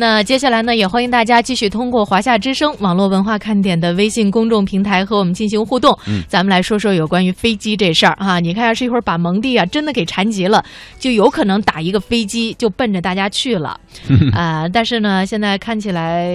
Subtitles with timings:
[0.00, 5.94] 那接下来呢，也欢迎大家继续通过华夏之声网络文化看点的微信公众平台和我们进行互动。
[6.08, 8.40] 嗯，咱们来说说有关于飞机这事儿哈。
[8.40, 10.64] 你看，要是一会儿把蒙蒂啊真的给缠急了，
[10.98, 13.78] 就有可能打一个飞机就奔着大家去了
[14.32, 16.32] 啊、 但是呢，现在看起来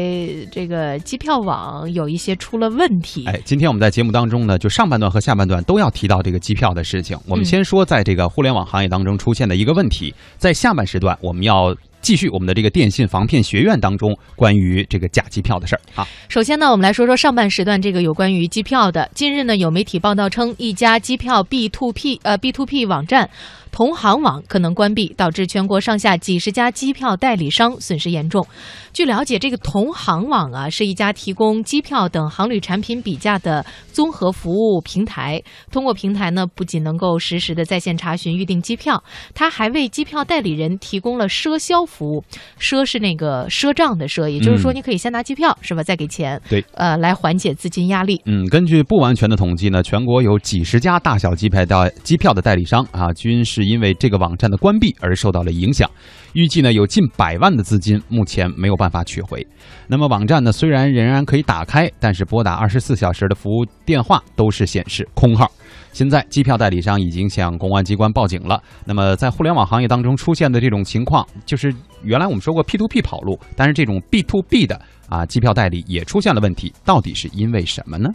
[0.52, 3.26] 这个机票网有一些出了问题。
[3.26, 7.18] 哎，今天我们在节目当中呢，就上半段和下半段都要提到这个机票的事情。
[7.28, 11.76] 我们嗯先说在这个互联网行业当中出现的一个问题，在下半时段我们要
[12.06, 16.08] 继续我们的这个电信防骗学院当中关于这个假机票的事儿啊。
[16.30, 19.10] 首先呢，我们来说说上半时段这个有关于机票的。
[19.16, 23.28] 近日呢，有媒体报道称，一家机票 B to P 呃 B to P 网站
[23.76, 28.48] 同行网可能关闭，导致全国上下几十家机票代理商损失严重。
[28.94, 35.44] 据了解，这个同行网啊是一家提供机票等航旅产品比价的综合服务平台。
[35.74, 39.04] 通过平台呢，不仅能够实时的在线查询预订机票，
[39.34, 42.24] 它还为机票代理人提供了赊销服务。
[42.58, 46.42] 赊是那个赊账的赊，也就是说，嗯你可以先拿机票是吧，再给钱。
[46.50, 48.22] 对，呃，来缓解资金压力。
[48.24, 55.90] 嗯，根据不完全的统计呢，全国有几十家大小机票代机票的代理商啊，均是因为这个网站的关闭而受到了影响。
[56.34, 59.46] 预计呢有近百万的资金目前没有办法取回。
[59.88, 65.50] 那么网站呢虽然仍然可以打开，但是拨打二十四小时的服务电话都是显示空号。
[65.94, 68.62] 现在机票代理商已经向公安机关报警了。
[68.86, 78.10] 那么在互联网行业当中出现的这种情况，就是原来我们说过 P to P 跑路，但是这种 B to B 的啊机票代理也出现了问题，到底是因为什么呢？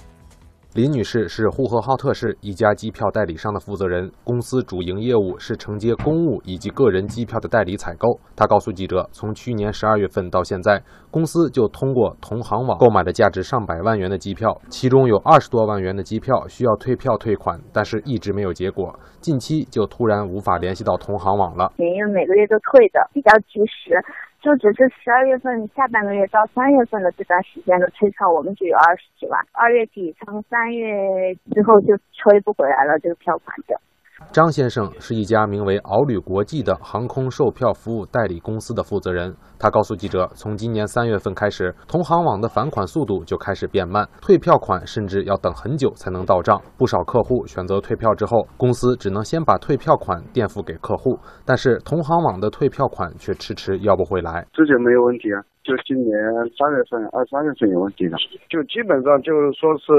[0.73, 8.21] 林女士是呼和浩特市一家机票代理商的负责人，公司主营业务是承接公务以及个人机票的代理采购。
[8.37, 18.97] 她告诉记者，从去年十二月份到现在，公司就通过同行网购买了价值上百万元的机票，其中有二十多万元的机票需要退票退款，但是一直没有结果。
[19.21, 21.73] 近期就突然无法联系到同行网了。
[21.79, 24.01] 因为每个月都退的，比较及时。
[24.41, 29.39] 就只是十二月份下半个月到三月份的这段时间的催票，我们只有二十几万。
[29.53, 33.79] 二月底从三月之后就催不回来了，这个票款的。
[34.33, 39.35] 张先生是一家名为敖旅国际的航空售票服务代理公司的负责人。
[39.59, 46.63] 他告诉记者，从今年三月份开始，同行网的返款速度就开始变慢，退票款甚至要等很久才能到账。
[46.79, 54.47] 不少客户选择退票之后，公司只能先把退票款垫付给客户，但是同行网的退票款却迟迟要不回来。
[54.53, 56.13] 之前没有问题啊，就今年
[56.57, 58.17] 三月份、二三月份有问题的，
[58.49, 59.93] 就基本上就是说是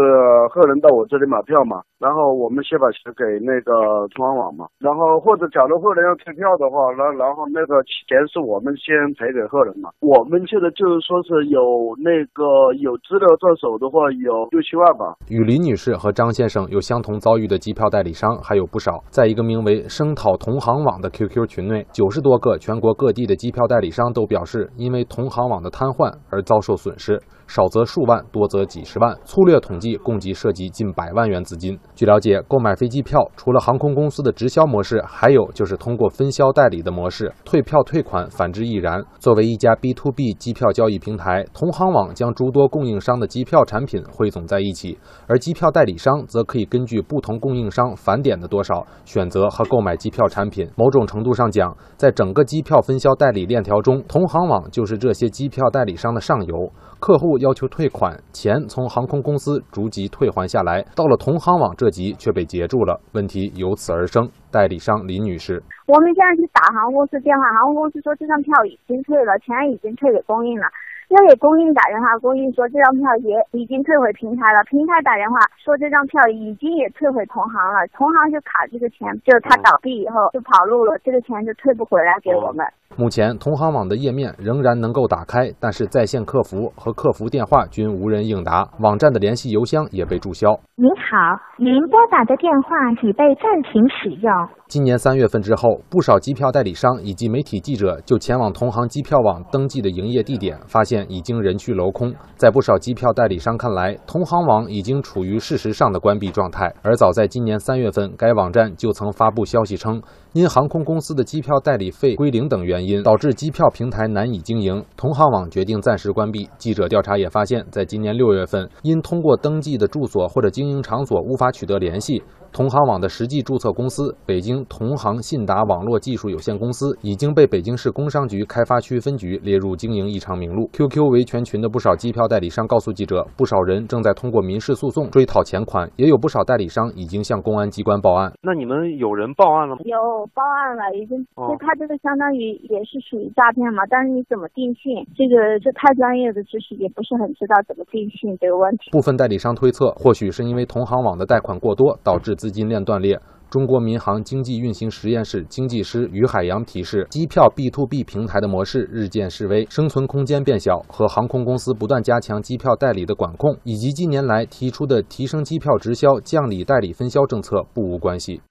[0.50, 9.90] 客人到我这里买票嘛，然后我们先把钱给那个同行网嘛，然后或者假如客人要退票的话，然然后那个钱是我们先赔给客人嘛。
[10.02, 11.62] 我们现在就是说是有
[12.02, 15.14] 那个有资料到手的话，有六七万吧。
[15.30, 29.14] 与林女士和张先生有相同遭遇的机票代理商还有不少，在一个名为“声讨同行网”的 QQ 群内，九十多个全国各地的机票代理商都表示，因为同行网的瘫痪而遭受损失，少则数万，多则几十万。
[29.26, 31.78] 粗略统计，共计涉及近百万元资金。
[31.94, 39.04] 据了解，购买飞机票除了航空公司的直销模式，还有就是通过分销代理的模式，退票退款反之亦然。
[39.20, 44.98] 作为一家 B to B 机票交易平台，同行网将诸多供应商的机票产品汇总在一起，
[45.28, 50.66] 而机票代理商则可以根据不同供应商返点的多少，选择和购买机票产品。
[50.78, 56.72] 某种程度上讲，在整个机票分销代理链条中，同行网就是这些机票代理商的上游。
[57.02, 64.30] 客户要求退款，钱从航空公司逐级退还下来，到了同行网这级却被截住了，问题由此而生。
[64.52, 65.64] 代理商林女士。
[65.88, 70.68] 我们现在去打航空公司电话，航空公司说这张票已经退了，钱已经退给供应了。
[71.12, 82.66] 要给供应打电话，供应说这张票也已经退回平台了，平台打电话说这张票已经也退回同行了，同行就卡这个钱，就是他倒闭以后就跑路了，这个钱就退不回来给我们。
[82.98, 90.60] 目前同行网的页面仍然能够打开，但是在线客服和客服电话均无人应答，网站的联系邮箱也被注销。
[90.76, 94.32] 您好，您拨打的电话已被暂停使用。
[94.72, 102.14] 今年三月份之后，不少机票代理商以及媒体记者就前往同行机票网登记的营业地点，发现已经人去楼空。
[102.38, 106.74] 在不少机票代理商看来，同行网已经处于事实上的关闭状态。
[106.84, 110.02] 而早在今年三月份，该网站就曾发布消息称，
[110.32, 116.48] 因航空公司的机票代理费归零等原因，导致机票平台难以经营，同行网决定暂时关闭。
[116.58, 130.70] 记者调查也发现，在今年六月份，因通过登记的住所或者经营场所无法取得联系，同行网的实际注册公司北京同行信达网络技术有限公司已经被北京市工商局开发区分局列入经营异常名录。
[130.74, 138.34] QQ 维权群的不少机票代理商告诉记者，不少人正在通过民事诉讼追讨钱款，也有不少代理商已经向公安机关报案。
[138.42, 139.82] 那你们有人报案了吗？
[139.86, 139.98] 有
[140.34, 141.18] 报案了，已经。
[141.36, 148.92] 哦就他这个相当于也是属于诈骗嘛，但是你怎么定性，这个这太专业的知识，也不是很知道怎么定性这个问题。
[148.92, 153.22] 部分代理商推测，或许是因为同行网的贷款过多，导致资金链断裂。
[153.52, 168.42] 中国民航经济运行实验室经济师于海洋提示，机票 B to B 平台的模式日渐式微，生存空间变小，和航空公司不断加强机票代理的管控，以及近年来提出的提升机票直销、降理代理分销政策不无关系。